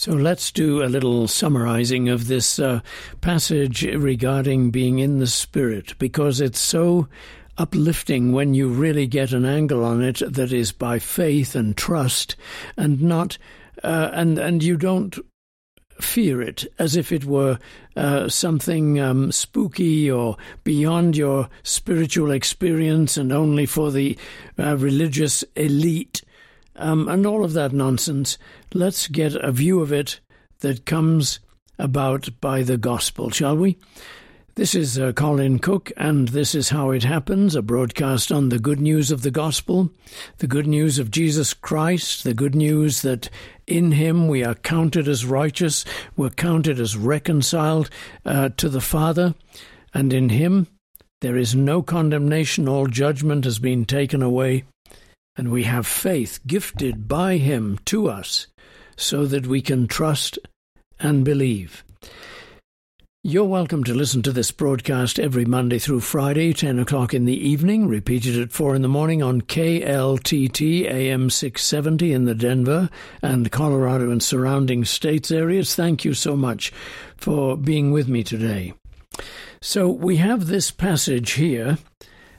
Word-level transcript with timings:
So 0.00 0.12
let's 0.12 0.50
do 0.50 0.82
a 0.82 0.88
little 0.88 1.28
summarizing 1.28 2.08
of 2.08 2.26
this 2.26 2.58
uh, 2.58 2.80
passage 3.20 3.82
regarding 3.82 4.70
being 4.70 4.98
in 4.98 5.18
the 5.18 5.26
Spirit, 5.26 5.92
because 5.98 6.40
it's 6.40 6.58
so 6.58 7.06
uplifting 7.58 8.32
when 8.32 8.54
you 8.54 8.70
really 8.70 9.06
get 9.06 9.32
an 9.32 9.44
angle 9.44 9.84
on 9.84 10.00
it 10.00 10.22
that 10.26 10.54
is 10.54 10.72
by 10.72 11.00
faith 11.00 11.54
and 11.54 11.76
trust, 11.76 12.34
and 12.78 13.02
not, 13.02 13.36
uh, 13.84 14.08
and 14.14 14.38
and 14.38 14.62
you 14.62 14.78
don't 14.78 15.18
fear 16.00 16.40
it 16.40 16.64
as 16.78 16.96
if 16.96 17.12
it 17.12 17.26
were 17.26 17.58
uh, 17.94 18.26
something 18.26 18.98
um, 18.98 19.30
spooky 19.30 20.10
or 20.10 20.38
beyond 20.64 21.14
your 21.14 21.50
spiritual 21.62 22.30
experience 22.30 23.18
and 23.18 23.34
only 23.34 23.66
for 23.66 23.90
the 23.90 24.16
uh, 24.58 24.78
religious 24.78 25.44
elite 25.56 26.22
um, 26.76 27.08
and 27.08 27.26
all 27.26 27.44
of 27.44 27.52
that 27.52 27.72
nonsense. 27.72 28.38
Let's 28.72 29.06
get 29.08 29.34
a 29.34 29.52
view 29.52 29.80
of 29.80 29.92
it 29.92 30.20
that 30.60 30.86
comes 30.86 31.40
about 31.78 32.28
by 32.40 32.62
the 32.62 32.76
gospel, 32.76 33.30
shall 33.30 33.56
we? 33.56 33.78
This 34.56 34.74
is 34.74 34.98
uh, 34.98 35.12
Colin 35.12 35.58
Cook, 35.58 35.92
and 35.96 36.28
this 36.28 36.54
is 36.54 36.68
How 36.68 36.90
It 36.90 37.04
Happens, 37.04 37.54
a 37.54 37.62
broadcast 37.62 38.30
on 38.32 38.48
the 38.48 38.58
good 38.58 38.80
news 38.80 39.10
of 39.10 39.22
the 39.22 39.30
gospel, 39.30 39.90
the 40.38 40.48
good 40.48 40.66
news 40.66 40.98
of 40.98 41.10
Jesus 41.10 41.54
Christ, 41.54 42.24
the 42.24 42.34
good 42.34 42.54
news 42.54 43.02
that 43.02 43.30
in 43.66 43.92
him 43.92 44.28
we 44.28 44.44
are 44.44 44.56
counted 44.56 45.08
as 45.08 45.24
righteous, 45.24 45.84
we're 46.16 46.30
counted 46.30 46.80
as 46.80 46.96
reconciled 46.96 47.88
uh, 48.26 48.50
to 48.56 48.68
the 48.68 48.80
Father, 48.80 49.34
and 49.94 50.12
in 50.12 50.28
him 50.28 50.66
there 51.20 51.36
is 51.36 51.54
no 51.54 51.80
condemnation, 51.80 52.68
all 52.68 52.86
judgment 52.86 53.44
has 53.44 53.58
been 53.58 53.84
taken 53.84 54.22
away 54.22 54.64
and 55.40 55.50
we 55.50 55.62
have 55.62 55.86
faith 55.86 56.38
gifted 56.46 57.08
by 57.08 57.38
Him 57.38 57.78
to 57.86 58.10
us 58.10 58.46
so 58.94 59.24
that 59.24 59.46
we 59.46 59.62
can 59.62 59.88
trust 59.88 60.38
and 60.98 61.24
believe. 61.24 61.82
You're 63.24 63.46
welcome 63.46 63.82
to 63.84 63.94
listen 63.94 64.20
to 64.24 64.32
this 64.32 64.50
broadcast 64.50 65.18
every 65.18 65.46
Monday 65.46 65.78
through 65.78 66.00
Friday, 66.00 66.52
10 66.52 66.78
o'clock 66.78 67.14
in 67.14 67.24
the 67.24 67.48
evening, 67.48 67.88
repeated 67.88 68.38
at 68.38 68.52
4 68.52 68.74
in 68.74 68.82
the 68.82 68.88
morning 68.88 69.22
on 69.22 69.40
KLTT 69.40 70.84
AM 70.84 71.30
670 71.30 72.12
in 72.12 72.26
the 72.26 72.34
Denver 72.34 72.90
and 73.22 73.50
Colorado 73.50 74.10
and 74.10 74.22
surrounding 74.22 74.84
states 74.84 75.30
areas. 75.30 75.74
Thank 75.74 76.04
you 76.04 76.12
so 76.12 76.36
much 76.36 76.70
for 77.16 77.56
being 77.56 77.92
with 77.92 78.08
me 78.08 78.22
today. 78.22 78.74
So 79.62 79.88
we 79.88 80.16
have 80.16 80.48
this 80.48 80.70
passage 80.70 81.30
here. 81.32 81.78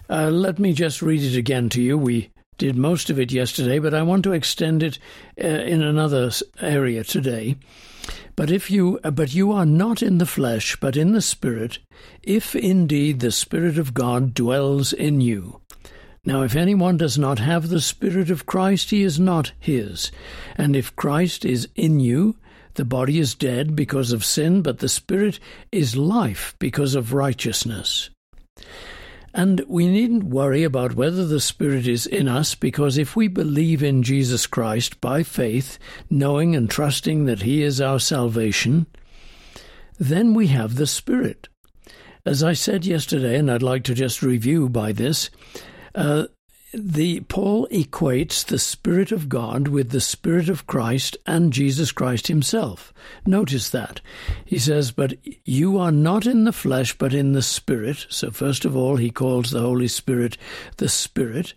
Uh, 0.07 0.29
let 0.29 0.59
me 0.59 0.73
just 0.73 1.01
read 1.01 1.23
it 1.23 1.35
again 1.35 1.67
to 1.69 1.81
you. 1.81 1.97
We 1.97 2.29
did 2.61 2.77
most 2.77 3.09
of 3.09 3.19
it 3.19 3.31
yesterday, 3.31 3.79
but 3.79 3.95
I 3.95 4.03
want 4.03 4.23
to 4.23 4.33
extend 4.33 4.83
it 4.83 4.99
uh, 5.43 5.47
in 5.47 5.81
another 5.81 6.29
area 6.61 7.03
today. 7.03 7.55
But 8.35 8.51
if 8.51 8.69
you 8.69 8.99
uh, 9.03 9.09
but 9.09 9.33
you 9.33 9.51
are 9.51 9.65
not 9.65 10.03
in 10.03 10.19
the 10.19 10.27
flesh, 10.27 10.75
but 10.75 10.95
in 10.95 11.11
the 11.11 11.23
spirit, 11.23 11.79
if 12.21 12.55
indeed 12.55 13.19
the 13.19 13.31
spirit 13.31 13.79
of 13.79 13.95
God 13.95 14.35
dwells 14.35 14.93
in 14.93 15.21
you. 15.21 15.59
Now 16.23 16.43
if 16.43 16.55
anyone 16.55 16.97
does 16.97 17.17
not 17.17 17.39
have 17.39 17.69
the 17.69 17.81
spirit 17.81 18.29
of 18.29 18.45
Christ, 18.45 18.91
he 18.91 19.01
is 19.01 19.19
not 19.19 19.53
his. 19.57 20.11
And 20.55 20.75
if 20.75 20.95
Christ 20.95 21.43
is 21.43 21.67
in 21.75 21.99
you, 21.99 22.35
the 22.75 22.85
body 22.85 23.17
is 23.17 23.33
dead 23.33 23.75
because 23.75 24.11
of 24.11 24.23
sin, 24.23 24.61
but 24.61 24.77
the 24.77 24.89
spirit 24.89 25.39
is 25.71 25.97
life 25.97 26.53
because 26.59 26.93
of 26.93 27.11
righteousness. 27.11 28.11
And 29.33 29.63
we 29.67 29.87
needn't 29.87 30.25
worry 30.25 30.63
about 30.63 30.95
whether 30.95 31.25
the 31.25 31.39
Spirit 31.39 31.87
is 31.87 32.05
in 32.05 32.27
us 32.27 32.53
because 32.53 32.97
if 32.97 33.15
we 33.15 33.27
believe 33.27 33.81
in 33.81 34.03
Jesus 34.03 34.45
Christ 34.45 34.99
by 34.99 35.23
faith, 35.23 35.79
knowing 36.09 36.55
and 36.55 36.69
trusting 36.69 37.25
that 37.25 37.43
He 37.43 37.63
is 37.63 37.79
our 37.79 37.99
salvation, 37.99 38.87
then 39.97 40.33
we 40.33 40.47
have 40.47 40.75
the 40.75 40.87
Spirit. 40.87 41.47
As 42.25 42.43
I 42.43 42.53
said 42.53 42.85
yesterday, 42.85 43.37
and 43.37 43.49
I'd 43.49 43.63
like 43.63 43.83
to 43.85 43.93
just 43.93 44.21
review 44.21 44.67
by 44.67 44.91
this, 44.91 45.29
uh, 45.95 46.25
the 46.73 47.19
Paul 47.21 47.67
equates 47.67 48.45
the 48.45 48.59
Spirit 48.59 49.11
of 49.11 49.27
God 49.27 49.67
with 49.67 49.89
the 49.89 49.99
Spirit 49.99 50.47
of 50.47 50.67
Christ 50.67 51.17
and 51.25 51.51
Jesus 51.51 51.91
Christ 51.91 52.27
himself. 52.27 52.93
Notice 53.25 53.69
that. 53.71 53.99
He 54.45 54.57
says, 54.57 54.91
But 54.91 55.17
you 55.43 55.77
are 55.77 55.91
not 55.91 56.25
in 56.25 56.45
the 56.45 56.53
flesh, 56.53 56.97
but 56.97 57.13
in 57.13 57.33
the 57.33 57.41
Spirit. 57.41 58.05
So, 58.09 58.31
first 58.31 58.63
of 58.63 58.75
all, 58.75 58.95
he 58.95 59.09
calls 59.09 59.51
the 59.51 59.61
Holy 59.61 59.89
Spirit 59.89 60.37
the 60.77 60.87
Spirit. 60.87 61.55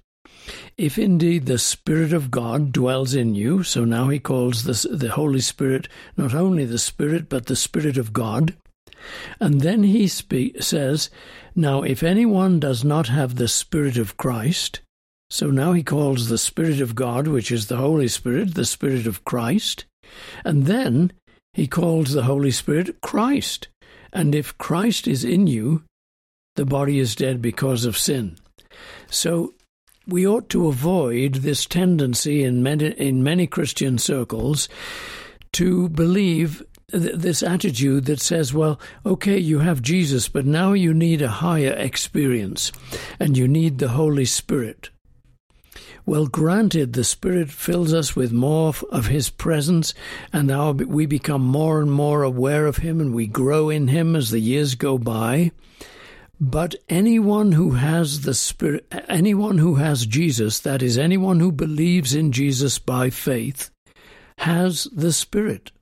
If 0.76 0.98
indeed 0.98 1.46
the 1.46 1.58
Spirit 1.58 2.12
of 2.12 2.31
God 2.31 2.72
dwells 2.72 3.14
in 3.14 3.34
you, 3.34 3.62
so 3.62 3.84
now 3.84 4.08
he 4.08 4.19
calls 4.19 4.64
the, 4.64 4.88
the 4.88 5.10
Holy 5.10 5.41
Spirit 5.41 5.88
not 6.16 6.34
only 6.34 6.64
the 6.64 6.78
Spirit, 6.78 7.28
but 7.28 7.46
the 7.46 7.56
Spirit 7.56 7.96
of 7.96 8.12
God. 8.12 8.54
And 9.38 9.60
then 9.60 9.84
he 9.84 10.08
spe- 10.08 10.60
says, 10.60 11.08
Now 11.54 11.82
if 11.82 12.02
anyone 12.02 12.58
does 12.58 12.82
not 12.82 13.08
have 13.08 13.36
the 13.36 13.48
Spirit 13.48 13.96
of 13.96 14.16
Christ, 14.16 14.81
so 15.34 15.50
now 15.50 15.72
he 15.72 15.82
calls 15.82 16.28
the 16.28 16.38
Spirit 16.38 16.80
of 16.80 16.94
God, 16.94 17.26
which 17.26 17.50
is 17.50 17.66
the 17.66 17.78
Holy 17.78 18.06
Spirit, 18.06 18.54
the 18.54 18.64
Spirit 18.64 19.08
of 19.08 19.24
Christ. 19.24 19.84
And 20.44 20.66
then 20.66 21.12
he 21.52 21.66
calls 21.66 22.12
the 22.12 22.22
Holy 22.22 22.52
Spirit 22.52 23.00
Christ. 23.00 23.66
And 24.12 24.32
if 24.32 24.56
Christ 24.58 25.08
is 25.08 25.24
in 25.24 25.48
you, 25.48 25.82
the 26.54 26.64
body 26.64 27.00
is 27.00 27.16
dead 27.16 27.42
because 27.42 27.84
of 27.84 27.98
sin. 27.98 28.36
So 29.10 29.54
we 30.06 30.24
ought 30.24 30.48
to 30.50 30.68
avoid 30.68 31.34
this 31.34 31.66
tendency 31.66 32.44
in 32.44 32.62
many, 32.62 32.90
in 32.90 33.24
many 33.24 33.48
Christian 33.48 33.98
circles 33.98 34.68
to 35.54 35.88
believe 35.88 36.62
this 36.90 37.42
attitude 37.42 38.04
that 38.04 38.20
says, 38.20 38.54
well, 38.54 38.78
okay, 39.04 39.38
you 39.38 39.58
have 39.58 39.82
Jesus, 39.82 40.28
but 40.28 40.46
now 40.46 40.74
you 40.74 40.94
need 40.94 41.22
a 41.22 41.28
higher 41.28 41.72
experience 41.72 42.70
and 43.18 43.36
you 43.36 43.48
need 43.48 43.78
the 43.78 43.88
Holy 43.88 44.26
Spirit. 44.26 44.90
Well, 46.06 46.26
granted, 46.26 46.92
the 46.92 47.04
Spirit 47.04 47.50
fills 47.50 47.94
us 47.94 48.15
with 48.15 48.31
more 48.31 48.75
of 48.91 49.06
His 49.06 49.31
presence, 49.31 49.94
and 50.34 50.48
now 50.48 50.72
we 50.72 51.06
become 51.06 51.42
more 51.42 51.81
and 51.81 51.91
more 51.91 52.22
aware 52.22 52.66
of 52.66 52.78
Him 52.78 53.00
and 53.00 53.15
we 53.15 53.26
grow 53.26 53.70
in 53.70 53.88
Him 53.88 54.14
as 54.14 54.31
the 54.31 54.41
years 54.41 54.75
go 54.75 54.98
by. 54.98 55.53
But 56.38 56.75
anyone 56.91 57.53
who 57.53 57.70
has 57.70 58.22
the 58.22 58.34
Spirit, 58.34 58.87
anyone 59.09 59.56
who 59.56 59.76
has 59.76 60.04
Jesus, 60.04 60.60
that 60.60 60.82
is, 60.82 60.98
anyone 60.98 61.41
who 61.41 61.50
believes 61.50 62.14
in 62.14 62.32
Jesus 62.32 62.78
by 62.78 63.09
faith, 63.09 63.70
has 64.38 64.84
the 64.93 65.12
Spirit. 65.12 65.72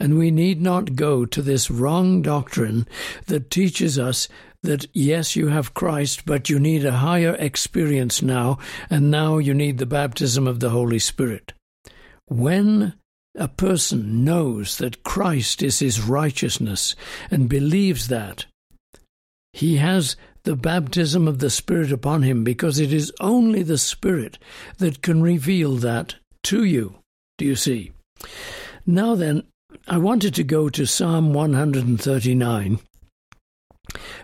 And 0.00 0.18
we 0.18 0.32
need 0.32 0.60
not 0.60 0.96
go 0.96 1.24
to 1.24 1.40
this 1.40 1.70
wrong 1.70 2.20
doctrine 2.20 2.88
that 3.26 3.50
teaches 3.50 3.96
us 3.96 4.28
that 4.66 4.86
yes, 4.92 5.34
you 5.34 5.48
have 5.48 5.74
Christ, 5.74 6.26
but 6.26 6.50
you 6.50 6.58
need 6.58 6.84
a 6.84 6.98
higher 6.98 7.34
experience 7.36 8.20
now, 8.20 8.58
and 8.90 9.10
now 9.10 9.38
you 9.38 9.54
need 9.54 9.78
the 9.78 9.86
baptism 9.86 10.46
of 10.46 10.60
the 10.60 10.70
Holy 10.70 10.98
Spirit. 10.98 11.52
When 12.26 12.94
a 13.34 13.48
person 13.48 14.24
knows 14.24 14.78
that 14.78 15.02
Christ 15.02 15.62
is 15.62 15.78
his 15.78 16.00
righteousness 16.00 16.94
and 17.30 17.48
believes 17.48 18.08
that, 18.08 18.46
he 19.52 19.76
has 19.76 20.16
the 20.42 20.56
baptism 20.56 21.26
of 21.26 21.38
the 21.38 21.50
Spirit 21.50 21.90
upon 21.90 22.22
him 22.22 22.44
because 22.44 22.78
it 22.78 22.92
is 22.92 23.12
only 23.20 23.62
the 23.62 23.78
Spirit 23.78 24.38
that 24.78 25.02
can 25.02 25.22
reveal 25.22 25.76
that 25.76 26.16
to 26.44 26.64
you. 26.64 26.96
Do 27.38 27.44
you 27.44 27.56
see? 27.56 27.92
Now 28.86 29.14
then, 29.14 29.44
I 29.88 29.98
wanted 29.98 30.34
to 30.34 30.44
go 30.44 30.68
to 30.68 30.86
Psalm 30.86 31.32
139 31.32 32.78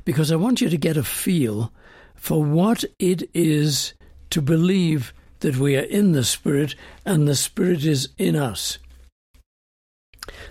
because 0.04 0.31
I 0.31 0.37
want 0.37 0.60
you 0.60 0.69
to 0.69 0.76
get 0.76 0.97
a 0.97 1.03
feel 1.03 1.72
for 2.15 2.43
what 2.44 2.84
it 2.98 3.28
is 3.34 3.94
to 4.31 4.41
believe 4.41 5.12
that 5.41 5.56
we 5.56 5.76
are 5.76 5.81
in 5.81 6.12
the 6.12 6.25
Spirit 6.25 6.75
and 7.05 7.26
the 7.26 7.34
Spirit 7.34 7.84
is 7.84 8.08
in 8.17 8.37
us. 8.37 8.79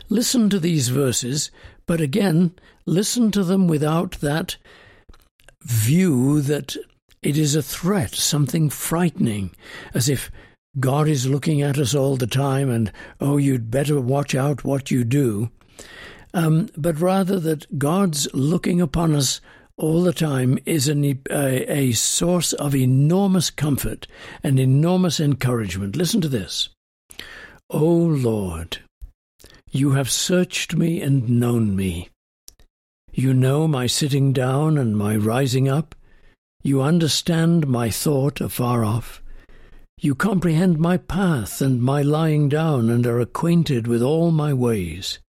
Listen 0.09 0.49
to 0.49 0.59
these 0.59 0.89
verses, 0.89 1.49
but 1.85 2.01
again, 2.01 2.53
listen 2.85 3.31
to 3.31 3.43
them 3.43 3.67
without 3.67 4.19
that 4.19 4.57
view 5.63 6.41
that 6.41 6.75
it 7.21 7.37
is 7.37 7.55
a 7.55 7.63
threat, 7.63 8.13
something 8.13 8.69
frightening, 8.69 9.51
as 9.93 10.09
if 10.09 10.31
God 10.79 11.07
is 11.07 11.27
looking 11.27 11.61
at 11.61 11.77
us 11.77 11.93
all 11.93 12.17
the 12.17 12.27
time 12.27 12.69
and, 12.69 12.91
oh, 13.19 13.37
you'd 13.37 13.71
better 13.71 13.99
watch 13.99 14.35
out 14.35 14.63
what 14.63 14.91
you 14.91 15.03
do 15.03 15.49
um, 16.33 16.69
but 16.77 16.99
rather 16.99 17.39
that 17.39 17.77
God's 17.77 18.27
looking 18.33 18.81
upon 18.81 19.15
us 19.15 19.41
all 19.77 20.03
the 20.03 20.13
time 20.13 20.59
is 20.65 20.87
an, 20.87 21.03
a, 21.29 21.71
a 21.71 21.91
source 21.93 22.53
of 22.53 22.75
enormous 22.75 23.49
comfort 23.49 24.07
and 24.43 24.59
enormous 24.59 25.19
encouragement. 25.19 25.95
Listen 25.95 26.21
to 26.21 26.29
this. 26.29 26.69
O 27.69 27.85
Lord, 27.85 28.79
you 29.71 29.91
have 29.91 30.11
searched 30.11 30.75
me 30.75 31.01
and 31.01 31.29
known 31.29 31.75
me. 31.75 32.09
You 33.13 33.33
know 33.33 33.67
my 33.67 33.87
sitting 33.87 34.33
down 34.33 34.77
and 34.77 34.97
my 34.97 35.15
rising 35.15 35.67
up. 35.67 35.95
You 36.63 36.81
understand 36.81 37.67
my 37.67 37.89
thought 37.89 38.39
afar 38.39 38.85
off. 38.85 39.21
You 39.99 40.15
comprehend 40.15 40.79
my 40.79 40.97
path 40.97 41.61
and 41.61 41.81
my 41.81 42.01
lying 42.01 42.49
down, 42.49 42.89
and 42.89 43.05
are 43.05 43.19
acquainted 43.19 43.87
with 43.87 44.01
all 44.01 44.31
my 44.31 44.53
ways. 44.53 45.19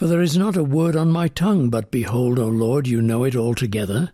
For 0.00 0.06
there 0.06 0.22
is 0.22 0.34
not 0.34 0.56
a 0.56 0.64
word 0.64 0.96
on 0.96 1.10
my 1.10 1.28
tongue, 1.28 1.68
but 1.68 1.90
behold, 1.90 2.38
O 2.38 2.48
Lord, 2.48 2.88
you 2.88 3.02
know 3.02 3.24
it 3.24 3.36
altogether. 3.36 4.12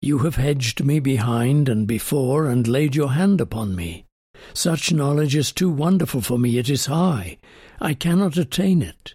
You 0.00 0.20
have 0.20 0.36
hedged 0.36 0.82
me 0.82 1.00
behind 1.00 1.68
and 1.68 1.86
before, 1.86 2.46
and 2.46 2.66
laid 2.66 2.96
your 2.96 3.10
hand 3.10 3.42
upon 3.42 3.76
me. 3.76 4.06
Such 4.54 4.90
knowledge 4.90 5.36
is 5.36 5.52
too 5.52 5.68
wonderful 5.68 6.22
for 6.22 6.38
me, 6.38 6.56
it 6.56 6.70
is 6.70 6.86
high. 6.86 7.36
I 7.78 7.92
cannot 7.92 8.38
attain 8.38 8.80
it. 8.80 9.12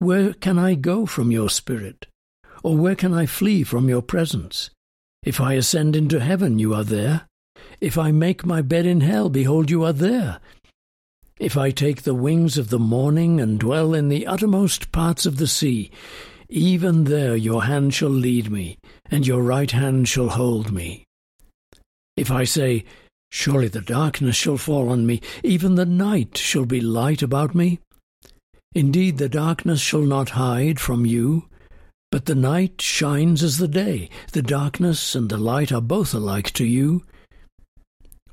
Where 0.00 0.32
can 0.32 0.58
I 0.58 0.74
go 0.74 1.06
from 1.06 1.30
your 1.30 1.48
spirit? 1.48 2.08
Or 2.64 2.76
where 2.76 2.96
can 2.96 3.14
I 3.14 3.26
flee 3.26 3.62
from 3.62 3.88
your 3.88 4.02
presence? 4.02 4.70
If 5.22 5.40
I 5.40 5.52
ascend 5.52 5.94
into 5.94 6.18
heaven, 6.18 6.58
you 6.58 6.74
are 6.74 6.82
there. 6.82 7.28
If 7.80 7.96
I 7.96 8.10
make 8.10 8.44
my 8.44 8.60
bed 8.60 8.86
in 8.86 9.02
hell, 9.02 9.28
behold, 9.28 9.70
you 9.70 9.84
are 9.84 9.92
there. 9.92 10.40
If 11.42 11.56
I 11.56 11.72
take 11.72 12.02
the 12.02 12.14
wings 12.14 12.56
of 12.56 12.70
the 12.70 12.78
morning 12.78 13.40
and 13.40 13.58
dwell 13.58 13.94
in 13.94 14.08
the 14.08 14.28
uttermost 14.28 14.92
parts 14.92 15.26
of 15.26 15.38
the 15.38 15.48
sea, 15.48 15.90
even 16.48 17.02
there 17.02 17.34
your 17.34 17.64
hand 17.64 17.94
shall 17.94 18.10
lead 18.10 18.48
me, 18.48 18.78
and 19.10 19.26
your 19.26 19.42
right 19.42 19.72
hand 19.72 20.06
shall 20.06 20.28
hold 20.28 20.70
me. 20.70 21.04
If 22.16 22.30
I 22.30 22.44
say, 22.44 22.84
Surely 23.32 23.66
the 23.66 23.80
darkness 23.80 24.36
shall 24.36 24.56
fall 24.56 24.88
on 24.88 25.04
me, 25.04 25.20
even 25.42 25.74
the 25.74 25.84
night 25.84 26.38
shall 26.38 26.64
be 26.64 26.80
light 26.80 27.22
about 27.22 27.56
me. 27.56 27.80
Indeed, 28.72 29.18
the 29.18 29.28
darkness 29.28 29.80
shall 29.80 30.02
not 30.02 30.38
hide 30.38 30.78
from 30.78 31.04
you, 31.04 31.48
but 32.12 32.26
the 32.26 32.36
night 32.36 32.80
shines 32.80 33.42
as 33.42 33.58
the 33.58 33.66
day. 33.66 34.08
The 34.30 34.42
darkness 34.42 35.16
and 35.16 35.28
the 35.28 35.38
light 35.38 35.72
are 35.72 35.80
both 35.80 36.14
alike 36.14 36.52
to 36.52 36.64
you. 36.64 37.02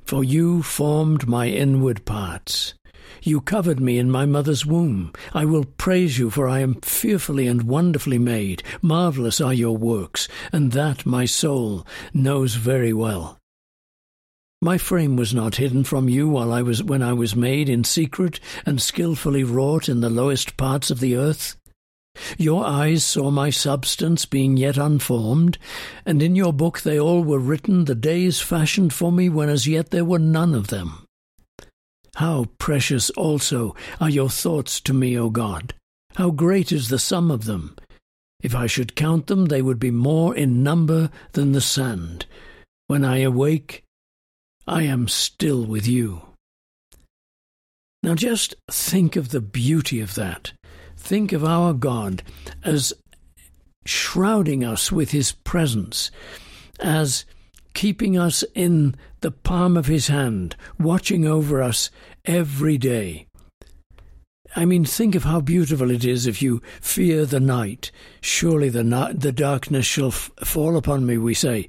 For 0.04 0.22
you 0.22 0.62
formed 0.62 1.26
my 1.26 1.48
inward 1.48 2.04
parts. 2.04 2.74
You 3.22 3.40
covered 3.40 3.80
me 3.80 3.98
in 3.98 4.10
my 4.10 4.26
mother's 4.26 4.64
womb. 4.64 5.12
I 5.32 5.44
will 5.44 5.64
praise 5.64 6.18
you, 6.18 6.30
for 6.30 6.48
I 6.48 6.60
am 6.60 6.80
fearfully 6.82 7.46
and 7.46 7.64
wonderfully 7.64 8.18
made. 8.18 8.62
Marvellous 8.82 9.40
are 9.40 9.54
your 9.54 9.76
works, 9.76 10.28
and 10.52 10.72
that 10.72 11.06
my 11.06 11.24
soul 11.24 11.86
knows 12.14 12.54
very 12.54 12.92
well. 12.92 13.38
My 14.62 14.76
frame 14.76 15.16
was 15.16 15.32
not 15.32 15.56
hidden 15.56 15.84
from 15.84 16.10
you 16.10 16.28
while 16.28 16.52
I 16.52 16.60
was 16.60 16.82
when 16.82 17.02
I 17.02 17.14
was 17.14 17.34
made 17.34 17.70
in 17.70 17.82
secret 17.82 18.40
and 18.66 18.80
skilfully 18.80 19.42
wrought 19.42 19.88
in 19.88 20.02
the 20.02 20.10
lowest 20.10 20.58
parts 20.58 20.90
of 20.90 21.00
the 21.00 21.16
earth. 21.16 21.56
Your 22.36 22.66
eyes 22.66 23.02
saw 23.02 23.30
my 23.30 23.50
substance 23.50 24.26
being 24.26 24.56
yet 24.56 24.76
unformed, 24.76 25.56
and 26.04 26.22
in 26.22 26.36
your 26.36 26.52
book 26.52 26.80
they 26.80 26.98
all 26.98 27.24
were 27.24 27.38
written, 27.38 27.86
the 27.86 27.94
days 27.94 28.40
fashioned 28.40 28.92
for 28.92 29.10
me 29.10 29.28
when 29.28 29.48
as 29.48 29.66
yet 29.66 29.90
there 29.90 30.04
were 30.04 30.18
none 30.18 30.54
of 30.54 30.68
them. 30.68 31.06
How 32.16 32.46
precious 32.58 33.10
also 33.10 33.74
are 34.00 34.10
your 34.10 34.30
thoughts 34.30 34.80
to 34.82 34.92
me, 34.92 35.18
O 35.18 35.30
God! 35.30 35.74
How 36.16 36.30
great 36.30 36.72
is 36.72 36.88
the 36.88 36.98
sum 36.98 37.30
of 37.30 37.44
them! 37.44 37.76
If 38.42 38.54
I 38.54 38.66
should 38.66 38.96
count 38.96 39.26
them, 39.26 39.46
they 39.46 39.62
would 39.62 39.78
be 39.78 39.90
more 39.90 40.34
in 40.34 40.62
number 40.62 41.10
than 41.32 41.52
the 41.52 41.60
sand. 41.60 42.26
When 42.86 43.04
I 43.04 43.18
awake, 43.18 43.84
I 44.66 44.82
am 44.82 45.08
still 45.08 45.64
with 45.64 45.86
you. 45.86 46.22
Now 48.02 48.14
just 48.14 48.54
think 48.70 49.16
of 49.16 49.28
the 49.28 49.40
beauty 49.40 50.00
of 50.00 50.14
that. 50.14 50.52
Think 50.96 51.32
of 51.32 51.44
our 51.44 51.72
God 51.72 52.22
as 52.64 52.92
shrouding 53.84 54.64
us 54.64 54.90
with 54.90 55.10
his 55.10 55.32
presence, 55.32 56.10
as 56.78 57.24
keeping 57.74 58.16
us 58.16 58.42
in 58.54 58.96
the 59.20 59.30
palm 59.30 59.76
of 59.76 59.86
his 59.86 60.08
hand, 60.08 60.56
watching 60.78 61.26
over 61.26 61.62
us 61.62 61.90
every 62.24 62.78
day. 62.78 63.26
I 64.56 64.64
mean, 64.64 64.84
think 64.84 65.14
of 65.14 65.24
how 65.24 65.40
beautiful 65.40 65.90
it 65.90 66.04
is 66.04 66.26
if 66.26 66.42
you 66.42 66.60
fear 66.80 67.24
the 67.24 67.40
night. 67.40 67.92
Surely 68.20 68.68
the, 68.68 68.82
na- 68.82 69.12
the 69.12 69.32
darkness 69.32 69.86
shall 69.86 70.08
f- 70.08 70.30
fall 70.42 70.76
upon 70.76 71.06
me, 71.06 71.18
we 71.18 71.34
say. 71.34 71.68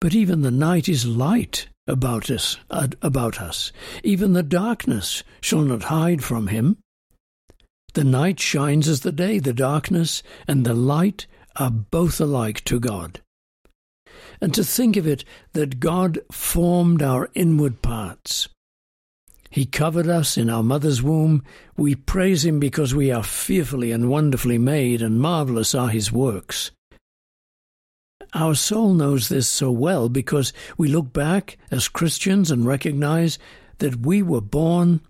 But 0.00 0.14
even 0.14 0.42
the 0.42 0.50
night 0.50 0.88
is 0.88 1.04
light 1.04 1.68
about 1.88 2.30
us, 2.30 2.58
about 2.70 3.40
us. 3.40 3.72
Even 4.04 4.34
the 4.34 4.42
darkness 4.42 5.24
shall 5.40 5.62
not 5.62 5.84
hide 5.84 6.22
from 6.22 6.46
him. 6.46 6.78
The 7.94 8.04
night 8.04 8.38
shines 8.38 8.88
as 8.88 9.00
the 9.00 9.12
day, 9.12 9.38
the 9.38 9.52
darkness 9.52 10.22
and 10.46 10.64
the 10.64 10.74
light 10.74 11.26
are 11.56 11.70
both 11.70 12.20
alike 12.20 12.62
to 12.64 12.78
God. 12.78 13.20
And 14.40 14.54
to 14.54 14.64
think 14.64 14.96
of 14.96 15.06
it 15.06 15.24
that 15.52 15.80
God 15.80 16.18
formed 16.30 17.02
our 17.02 17.28
inward 17.34 17.82
parts. 17.82 18.48
He 19.50 19.66
covered 19.66 20.08
us 20.08 20.38
in 20.38 20.48
our 20.48 20.62
mother's 20.62 21.02
womb. 21.02 21.44
We 21.76 21.94
praise 21.94 22.44
Him 22.44 22.58
because 22.58 22.94
we 22.94 23.10
are 23.10 23.22
fearfully 23.22 23.92
and 23.92 24.08
wonderfully 24.08 24.58
made, 24.58 25.02
and 25.02 25.20
marvellous 25.20 25.74
are 25.74 25.88
His 25.88 26.10
works. 26.10 26.70
Our 28.34 28.54
soul 28.54 28.94
knows 28.94 29.28
this 29.28 29.46
so 29.46 29.70
well 29.70 30.08
because 30.08 30.54
we 30.78 30.88
look 30.88 31.12
back 31.12 31.58
as 31.70 31.88
Christians 31.88 32.50
and 32.50 32.64
recognize 32.64 33.38
that 33.78 33.96
we 33.96 34.22
were 34.22 34.40
born 34.40 35.02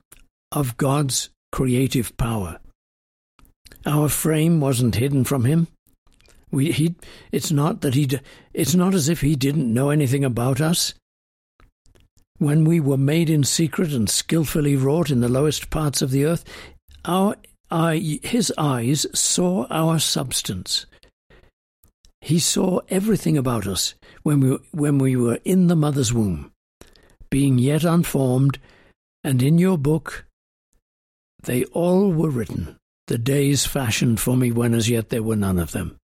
of 0.50 0.76
God's 0.76 1.30
creative 1.52 2.16
power. 2.16 2.58
Our 3.86 4.08
frame 4.08 4.60
wasn't 4.60 4.96
hidden 4.96 5.24
from 5.24 5.44
him. 5.44 5.68
We, 6.52 6.70
he, 6.70 6.94
it's 7.32 7.50
not 7.50 7.80
that 7.80 7.94
he, 7.94 8.08
it's 8.52 8.74
not 8.74 8.94
as 8.94 9.08
if 9.08 9.22
he 9.22 9.34
didn't 9.34 9.72
know 9.72 9.90
anything 9.90 10.24
about 10.24 10.60
us. 10.60 10.94
When 12.38 12.64
we 12.64 12.78
were 12.78 12.98
made 12.98 13.30
in 13.30 13.42
secret 13.42 13.92
and 13.92 14.08
skilfully 14.08 14.76
wrought 14.76 15.10
in 15.10 15.20
the 15.20 15.28
lowest 15.28 15.70
parts 15.70 16.02
of 16.02 16.10
the 16.10 16.24
earth, 16.26 16.44
our 17.04 17.36
eye, 17.70 18.20
his 18.22 18.52
eyes 18.58 19.06
saw 19.14 19.66
our 19.70 19.98
substance. 19.98 20.86
He 22.20 22.38
saw 22.38 22.80
everything 22.88 23.38
about 23.38 23.66
us 23.66 23.94
when 24.22 24.40
we, 24.40 24.58
when 24.72 24.98
we 24.98 25.16
were 25.16 25.38
in 25.44 25.68
the 25.68 25.76
mother's 25.76 26.12
womb, 26.12 26.52
being 27.30 27.58
yet 27.58 27.82
unformed, 27.82 28.58
and 29.24 29.42
in 29.42 29.58
your 29.58 29.78
book 29.78 30.26
they 31.42 31.64
all 31.66 32.12
were 32.12 32.30
written, 32.30 32.78
the 33.06 33.18
days 33.18 33.66
fashioned 33.66 34.20
for 34.20 34.36
me 34.36 34.52
when 34.52 34.74
as 34.74 34.88
yet 34.88 35.08
there 35.08 35.22
were 35.22 35.34
none 35.34 35.58
of 35.58 35.72
them. 35.72 35.96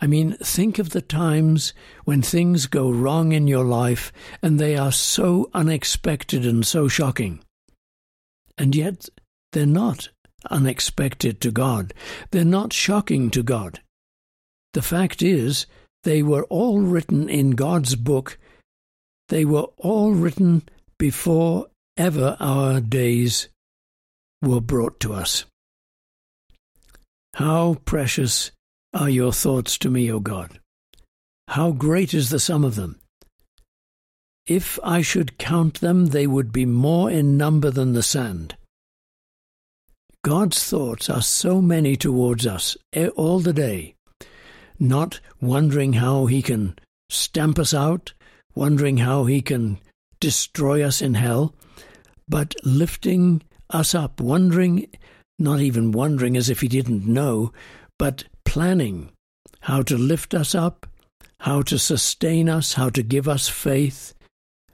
I 0.00 0.06
mean, 0.06 0.36
think 0.42 0.78
of 0.78 0.90
the 0.90 1.02
times 1.02 1.72
when 2.04 2.22
things 2.22 2.66
go 2.66 2.90
wrong 2.90 3.32
in 3.32 3.46
your 3.46 3.64
life 3.64 4.12
and 4.42 4.58
they 4.58 4.76
are 4.76 4.92
so 4.92 5.50
unexpected 5.54 6.46
and 6.46 6.66
so 6.66 6.88
shocking. 6.88 7.40
And 8.56 8.74
yet 8.74 9.08
they're 9.52 9.66
not 9.66 10.08
unexpected 10.50 11.40
to 11.40 11.50
God. 11.50 11.94
They're 12.30 12.44
not 12.44 12.72
shocking 12.72 13.30
to 13.30 13.42
God. 13.42 13.80
The 14.72 14.82
fact 14.82 15.22
is, 15.22 15.66
they 16.02 16.22
were 16.22 16.44
all 16.44 16.80
written 16.80 17.28
in 17.28 17.52
God's 17.52 17.94
book. 17.96 18.38
They 19.28 19.44
were 19.44 19.68
all 19.78 20.12
written 20.12 20.62
before 20.98 21.68
ever 21.96 22.36
our 22.40 22.80
days 22.80 23.48
were 24.42 24.60
brought 24.60 25.00
to 25.00 25.14
us. 25.14 25.44
How 27.34 27.78
precious 27.84 28.52
are 28.94 29.10
your 29.10 29.32
thoughts 29.32 29.76
to 29.78 29.90
me, 29.90 30.10
O 30.10 30.20
God! 30.20 30.60
How 31.48 31.72
great 31.72 32.14
is 32.14 32.30
the 32.30 32.40
sum 32.40 32.64
of 32.64 32.76
them! 32.76 33.00
If 34.46 34.78
I 34.82 35.02
should 35.02 35.38
count 35.38 35.80
them, 35.80 36.06
they 36.06 36.26
would 36.26 36.52
be 36.52 36.64
more 36.64 37.10
in 37.10 37.36
number 37.36 37.70
than 37.70 37.92
the 37.92 38.02
sand. 38.02 38.56
God's 40.22 40.62
thoughts 40.62 41.10
are 41.10 41.22
so 41.22 41.60
many 41.60 41.96
towards 41.96 42.46
us 42.46 42.76
all 43.16 43.40
the 43.40 43.52
day 43.52 43.94
not 44.78 45.20
wondering 45.40 45.94
how 45.94 46.26
he 46.26 46.42
can 46.42 46.76
stamp 47.08 47.58
us 47.58 47.74
out, 47.74 48.12
wondering 48.54 48.98
how 48.98 49.24
he 49.24 49.40
can 49.40 49.78
destroy 50.20 50.82
us 50.82 51.02
in 51.02 51.14
hell, 51.14 51.54
but 52.28 52.54
lifting 52.64 53.42
us 53.70 53.94
up, 53.94 54.20
wondering, 54.20 54.86
not 55.38 55.60
even 55.60 55.92
wondering 55.92 56.36
as 56.36 56.48
if 56.48 56.60
he 56.60 56.68
didn't 56.68 57.06
know, 57.06 57.52
but 57.98 58.24
planning 58.44 59.10
how 59.60 59.82
to 59.82 59.96
lift 59.96 60.34
us 60.34 60.54
up, 60.54 60.86
how 61.40 61.62
to 61.62 61.78
sustain 61.78 62.48
us, 62.48 62.74
how 62.74 62.90
to 62.90 63.02
give 63.02 63.28
us 63.28 63.48
faith, 63.48 64.14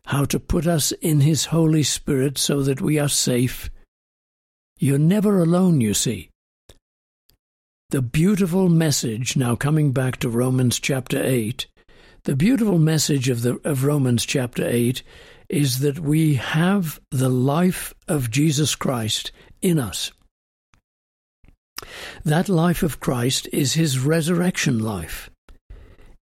how 0.06 0.24
to 0.24 0.40
put 0.40 0.66
us 0.66 0.92
in 0.92 1.20
his 1.20 1.46
Holy 1.46 1.82
Spirit 1.82 2.38
so 2.38 2.62
that 2.62 2.80
we 2.80 2.98
are 2.98 3.08
safe. 3.08 3.70
You're 4.78 4.98
never 4.98 5.40
alone, 5.40 5.80
you 5.80 5.94
see. 5.94 6.30
The 7.90 8.02
beautiful 8.02 8.68
message, 8.68 9.36
now 9.36 9.56
coming 9.56 9.92
back 9.92 10.18
to 10.18 10.28
Romans 10.28 10.78
chapter 10.78 11.20
8, 11.22 11.66
the 12.24 12.36
beautiful 12.36 12.78
message 12.78 13.28
of, 13.28 13.42
the, 13.42 13.60
of 13.64 13.84
Romans 13.84 14.24
chapter 14.26 14.66
8 14.66 15.02
is 15.48 15.80
that 15.80 15.98
we 15.98 16.34
have 16.34 17.00
the 17.10 17.28
life 17.28 17.92
of 18.06 18.30
Jesus 18.30 18.74
Christ 18.74 19.32
in 19.60 19.78
us. 19.78 20.12
That 22.24 22.48
life 22.48 22.82
of 22.82 23.00
Christ 23.00 23.48
is 23.52 23.74
his 23.74 23.98
resurrection 23.98 24.78
life. 24.78 25.30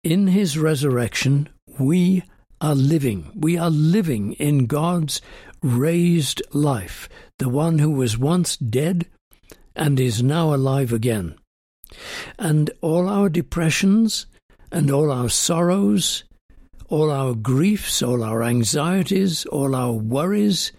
In 0.02 0.28
his 0.28 0.58
resurrection, 0.58 1.48
we 1.78 2.22
are 2.60 2.74
living. 2.74 3.30
We 3.34 3.56
are 3.56 3.70
living 3.70 4.32
in 4.34 4.66
God's 4.66 5.20
raised 5.62 6.42
life, 6.52 7.08
the 7.38 7.48
one 7.48 7.78
who 7.78 7.90
was 7.90 8.18
once 8.18 8.56
dead 8.56 9.06
and 9.74 9.98
is 9.98 10.22
now 10.22 10.54
alive 10.54 10.92
again. 10.92 11.36
And 12.38 12.70
all 12.80 13.08
our 13.08 13.28
depressions 13.28 14.26
and 14.70 14.90
all 14.90 15.10
our 15.10 15.28
sorrows, 15.28 16.24
all 16.88 17.10
our 17.10 17.34
griefs, 17.34 18.02
all 18.02 18.22
our 18.22 18.42
anxieties, 18.42 19.46
all 19.46 19.74
our 19.74 19.92
worries, 19.92 20.72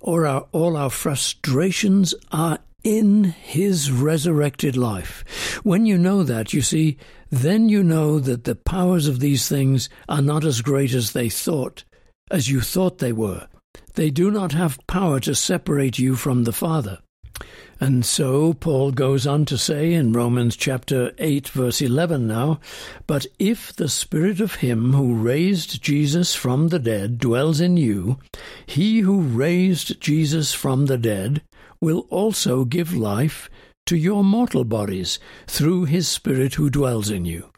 or 0.00 0.26
our, 0.26 0.46
all 0.52 0.76
our 0.76 0.90
frustrations 0.90 2.14
are 2.30 2.58
in 2.86 3.24
his 3.24 3.90
resurrected 3.90 4.76
life. 4.76 5.58
When 5.64 5.86
you 5.86 5.98
know 5.98 6.22
that, 6.22 6.52
you 6.52 6.62
see, 6.62 6.98
then 7.30 7.68
you 7.68 7.82
know 7.82 8.20
that 8.20 8.44
the 8.44 8.54
powers 8.54 9.08
of 9.08 9.18
these 9.18 9.48
things 9.48 9.88
are 10.08 10.22
not 10.22 10.44
as 10.44 10.62
great 10.62 10.94
as 10.94 11.10
they 11.10 11.28
thought, 11.28 11.82
as 12.30 12.48
you 12.48 12.60
thought 12.60 12.98
they 12.98 13.12
were. 13.12 13.48
They 13.94 14.10
do 14.10 14.30
not 14.30 14.52
have 14.52 14.78
power 14.86 15.18
to 15.20 15.34
separate 15.34 15.98
you 15.98 16.14
from 16.14 16.44
the 16.44 16.52
Father. 16.52 17.00
And 17.78 18.06
so 18.06 18.54
Paul 18.54 18.90
goes 18.90 19.26
on 19.26 19.44
to 19.46 19.58
say 19.58 19.92
in 19.92 20.14
Romans 20.14 20.56
chapter 20.56 21.12
8, 21.18 21.48
verse 21.48 21.82
11 21.82 22.26
now, 22.26 22.58
But 23.06 23.26
if 23.38 23.74
the 23.74 23.88
Spirit 23.88 24.40
of 24.40 24.56
Him 24.56 24.94
who 24.94 25.14
raised 25.14 25.82
Jesus 25.82 26.34
from 26.34 26.68
the 26.68 26.78
dead 26.78 27.18
dwells 27.18 27.60
in 27.60 27.76
you, 27.76 28.18
he 28.64 29.00
who 29.00 29.20
raised 29.20 30.00
Jesus 30.00 30.54
from 30.54 30.86
the 30.86 30.96
dead 30.96 31.42
will 31.78 32.06
also 32.08 32.64
give 32.64 32.94
life 32.94 33.50
to 33.84 33.96
your 33.96 34.24
mortal 34.24 34.64
bodies 34.64 35.18
through 35.46 35.84
His 35.84 36.08
Spirit 36.08 36.54
who 36.54 36.70
dwells 36.70 37.10
in 37.10 37.26
you. 37.26 37.50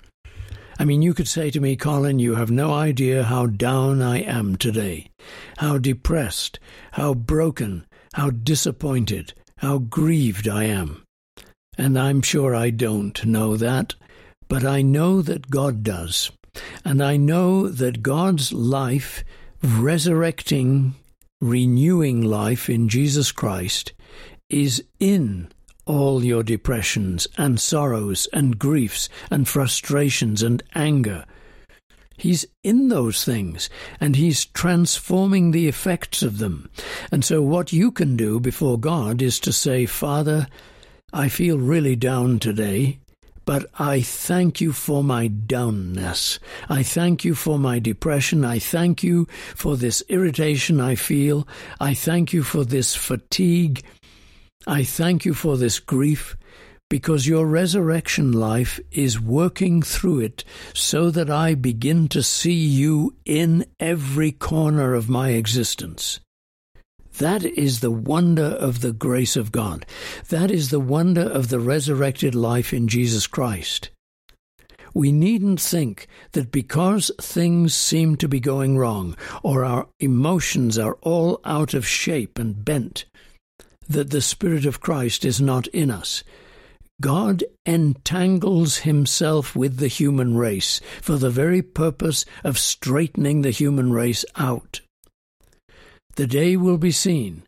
I 0.80 0.84
mean, 0.84 1.00
you 1.00 1.14
could 1.14 1.28
say 1.28 1.50
to 1.50 1.60
me, 1.60 1.76
Colin, 1.76 2.18
you 2.18 2.34
have 2.34 2.50
no 2.50 2.72
idea 2.72 3.22
how 3.22 3.46
down 3.46 4.02
I 4.02 4.18
am 4.18 4.56
today, 4.56 5.10
how 5.58 5.78
depressed, 5.78 6.58
how 6.92 7.14
broken, 7.14 7.86
how 8.14 8.30
disappointed, 8.30 9.32
how 9.58 9.78
grieved 9.78 10.48
I 10.48 10.64
am. 10.64 11.04
And 11.76 11.98
I'm 11.98 12.22
sure 12.22 12.54
I 12.54 12.70
don't 12.70 13.24
know 13.24 13.56
that, 13.56 13.94
but 14.48 14.64
I 14.64 14.82
know 14.82 15.22
that 15.22 15.50
God 15.50 15.82
does. 15.82 16.30
And 16.84 17.02
I 17.02 17.16
know 17.16 17.68
that 17.68 18.02
God's 18.02 18.52
life, 18.52 19.22
resurrecting, 19.62 20.94
renewing 21.40 22.22
life 22.22 22.68
in 22.68 22.88
Jesus 22.88 23.30
Christ, 23.30 23.92
is 24.48 24.82
in 24.98 25.48
all 25.86 26.24
your 26.24 26.42
depressions 26.42 27.26
and 27.36 27.60
sorrows 27.60 28.26
and 28.32 28.58
griefs 28.58 29.08
and 29.30 29.48
frustrations 29.48 30.42
and 30.42 30.62
anger 30.74 31.24
He's 32.18 32.44
in 32.64 32.88
those 32.88 33.24
things 33.24 33.70
and 34.00 34.16
he's 34.16 34.44
transforming 34.44 35.52
the 35.52 35.68
effects 35.68 36.22
of 36.22 36.38
them. 36.38 36.68
And 37.12 37.24
so, 37.24 37.40
what 37.40 37.72
you 37.72 37.92
can 37.92 38.16
do 38.16 38.40
before 38.40 38.78
God 38.78 39.22
is 39.22 39.38
to 39.40 39.52
say, 39.52 39.86
Father, 39.86 40.48
I 41.12 41.28
feel 41.28 41.58
really 41.58 41.94
down 41.94 42.40
today, 42.40 42.98
but 43.44 43.70
I 43.78 44.02
thank 44.02 44.60
you 44.60 44.72
for 44.72 45.04
my 45.04 45.28
downness. 45.28 46.40
I 46.68 46.82
thank 46.82 47.24
you 47.24 47.36
for 47.36 47.56
my 47.56 47.78
depression. 47.78 48.44
I 48.44 48.58
thank 48.58 49.02
you 49.04 49.26
for 49.54 49.76
this 49.76 50.02
irritation 50.08 50.80
I 50.80 50.96
feel. 50.96 51.46
I 51.80 51.94
thank 51.94 52.32
you 52.32 52.42
for 52.42 52.64
this 52.64 52.96
fatigue. 52.96 53.84
I 54.66 54.82
thank 54.82 55.24
you 55.24 55.34
for 55.34 55.56
this 55.56 55.78
grief 55.78 56.36
because 56.88 57.26
your 57.26 57.46
resurrection 57.46 58.32
life 58.32 58.80
is 58.90 59.20
working 59.20 59.82
through 59.82 60.20
it 60.20 60.44
so 60.72 61.10
that 61.10 61.30
I 61.30 61.54
begin 61.54 62.08
to 62.08 62.22
see 62.22 62.52
you 62.54 63.14
in 63.24 63.66
every 63.78 64.32
corner 64.32 64.94
of 64.94 65.08
my 65.08 65.30
existence. 65.30 66.20
That 67.18 67.44
is 67.44 67.80
the 67.80 67.90
wonder 67.90 68.44
of 68.44 68.80
the 68.80 68.92
grace 68.92 69.36
of 69.36 69.52
God. 69.52 69.84
That 70.28 70.50
is 70.50 70.70
the 70.70 70.80
wonder 70.80 71.22
of 71.22 71.48
the 71.48 71.58
resurrected 71.58 72.34
life 72.34 72.72
in 72.72 72.86
Jesus 72.86 73.26
Christ. 73.26 73.90
We 74.94 75.12
needn't 75.12 75.60
think 75.60 76.06
that 76.32 76.50
because 76.50 77.10
things 77.20 77.74
seem 77.74 78.16
to 78.16 78.28
be 78.28 78.40
going 78.40 78.78
wrong 78.78 79.16
or 79.42 79.64
our 79.64 79.88
emotions 80.00 80.78
are 80.78 80.94
all 81.02 81.40
out 81.44 81.74
of 81.74 81.86
shape 81.86 82.38
and 82.38 82.64
bent, 82.64 83.04
that 83.88 84.10
the 84.10 84.22
Spirit 84.22 84.64
of 84.64 84.80
Christ 84.80 85.24
is 85.24 85.40
not 85.40 85.66
in 85.68 85.90
us. 85.90 86.24
God 87.00 87.44
entangles 87.64 88.78
himself 88.78 89.54
with 89.54 89.76
the 89.76 89.88
human 89.88 90.36
race 90.36 90.80
for 91.00 91.16
the 91.16 91.30
very 91.30 91.62
purpose 91.62 92.24
of 92.42 92.58
straightening 92.58 93.42
the 93.42 93.50
human 93.50 93.92
race 93.92 94.24
out. 94.36 94.80
The 96.16 96.26
day 96.26 96.56
will 96.56 96.78
be 96.78 96.90
seen 96.90 97.44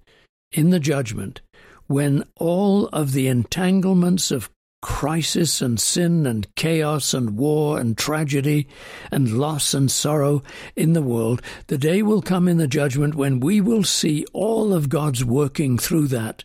in 0.53 0.71
the 0.71 0.79
judgment 0.79 1.41
when 1.89 2.23
all 2.37 2.87
of 2.89 3.13
the 3.13 3.27
entanglements 3.27 4.31
of 4.31 4.51
crisis 4.83 5.61
and 5.61 5.79
sin 5.81 6.27
and 6.27 6.47
chaos 6.55 7.13
and 7.13 7.37
war 7.37 7.79
and 7.79 7.99
tragedy 7.99 8.69
and 9.11 9.37
loss 9.39 9.75
and 9.75 9.91
sorrow 9.91 10.43
in 10.77 10.93
the 10.93 11.03
world, 11.03 11.43
the 11.67 11.77
day 11.77 12.03
will 12.03 12.23
come 12.23 12.47
in 12.47 12.59
the 12.59 12.69
judgment 12.69 13.15
when 13.17 13.41
we 13.41 13.61
will 13.61 13.85
see 13.85 14.25
all 14.33 14.73
of 14.73 14.89
God's 14.89 15.25
working 15.25 15.77
through 15.77 16.07
that 16.07 16.45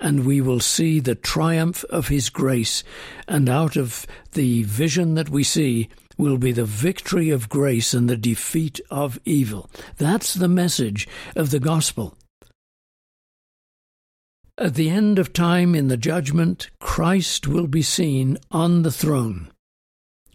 and 0.00 0.24
we 0.24 0.40
will 0.40 0.60
see 0.60 0.98
the 0.98 1.14
triumph 1.14 1.84
of 1.84 2.08
His 2.08 2.30
grace, 2.30 2.82
and 3.28 3.48
out 3.48 3.76
of 3.76 4.06
the 4.32 4.62
vision 4.62 5.14
that 5.14 5.28
we 5.28 5.44
see 5.44 5.88
will 6.16 6.38
be 6.38 6.52
the 6.52 6.64
victory 6.64 7.30
of 7.30 7.48
grace 7.48 7.94
and 7.94 8.08
the 8.08 8.16
defeat 8.16 8.80
of 8.90 9.18
evil. 9.24 9.70
That's 9.96 10.34
the 10.34 10.48
message 10.48 11.08
of 11.36 11.50
the 11.50 11.60
gospel. 11.60 12.16
At 14.58 14.74
the 14.74 14.90
end 14.90 15.18
of 15.18 15.32
time 15.32 15.74
in 15.74 15.88
the 15.88 15.96
judgment, 15.96 16.68
Christ 16.80 17.48
will 17.48 17.66
be 17.66 17.80
seen 17.80 18.36
on 18.50 18.82
the 18.82 18.92
throne, 18.92 19.50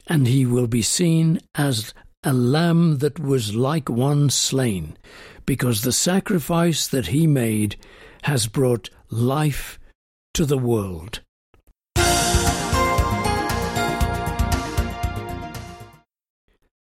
and 0.07 0.27
he 0.27 0.45
will 0.45 0.67
be 0.67 0.81
seen 0.81 1.39
as 1.53 1.93
a 2.23 2.33
lamb 2.33 2.97
that 2.97 3.19
was 3.19 3.55
like 3.55 3.87
one 3.87 4.31
slain, 4.31 4.97
because 5.45 5.83
the 5.83 5.91
sacrifice 5.91 6.87
that 6.87 7.07
he 7.07 7.27
made 7.27 7.75
has 8.23 8.47
brought 8.47 8.89
life 9.15 9.79
to 10.33 10.45
the 10.45 10.57
world. 10.57 11.21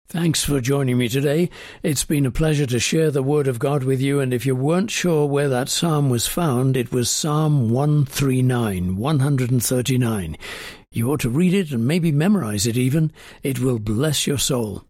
Thanks 0.07 0.45
for 0.45 0.61
joining 0.61 0.99
me 0.99 1.09
today. 1.09 1.51
It's 1.85 2.05
been 2.05 2.27
a 2.27 2.33
pleasure 2.33 2.67
to 2.67 2.81
share 2.81 3.13
the 3.13 3.23
Word 3.23 3.47
of 3.47 3.61
God 3.61 3.85
with 3.85 4.01
you, 4.01 4.19
and 4.19 4.35
if 4.35 4.45
you 4.45 4.57
weren't 4.57 4.91
sure 4.91 5.25
where 5.27 5.49
that 5.49 5.69
psalm 5.69 6.11
was 6.11 6.27
found, 6.27 6.77
it 6.77 6.91
was 6.91 7.09
Psalm 7.09 7.71
139, 7.71 8.97
139. 8.97 10.37
You 10.91 11.13
ought 11.13 11.21
to 11.21 11.31
read 11.31 11.55
it 11.55 11.71
and 11.71 11.87
maybe 11.87 12.11
memorize 12.11 12.67
it 12.67 12.77
even. 12.77 13.13
It 13.45 13.61
will 13.61 13.79
bless 13.79 14.27
your 14.27 14.39
soul. 14.39 14.85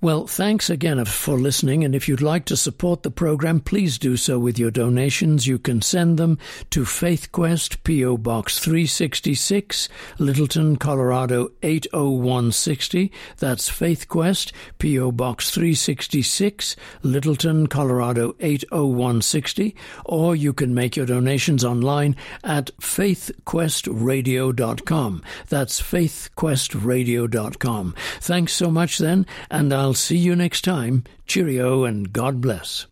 Well, 0.00 0.28
thanks 0.28 0.70
again 0.70 1.04
for 1.04 1.36
listening, 1.38 1.84
and 1.84 1.94
if 1.94 2.08
you'd 2.08 2.22
like 2.22 2.46
to 2.46 2.56
support 2.56 3.02
the 3.02 3.10
program, 3.10 3.60
please 3.60 3.98
do 3.98 4.16
so 4.16 4.38
with 4.38 4.58
your 4.58 4.70
donations. 4.70 5.46
You 5.46 5.58
can 5.58 5.82
send 5.82 6.18
them 6.18 6.38
to 6.70 6.80
FaithQuest, 6.82 7.82
P.O. 7.82 8.16
Box 8.18 8.60
366, 8.60 9.88
Littleton, 10.18 10.76
Colorado 10.76 11.50
80160. 11.62 13.10
That's 13.38 13.68
FaithQuest, 13.68 14.52
P.O. 14.78 15.10
Box 15.12 15.50
366, 15.50 16.76
Littleton, 17.02 17.66
Colorado 17.66 18.34
80160. 18.38 19.74
Or 20.04 20.36
you 20.36 20.52
can 20.52 20.74
make 20.74 20.96
your 20.96 21.06
donations 21.06 21.64
online 21.64 22.14
at 22.44 22.70
faithquestradio.com. 22.80 25.22
That's 25.48 25.80
faithquestradio.com. 25.80 27.94
Thanks 28.20 28.52
so 28.52 28.70
much 28.70 28.98
then 28.98 29.26
and 29.50 29.72
I'll 29.72 29.94
see 29.94 30.18
you 30.18 30.34
next 30.36 30.62
time. 30.62 31.04
Cheerio 31.26 31.84
and 31.84 32.12
God 32.12 32.40
bless. 32.40 32.86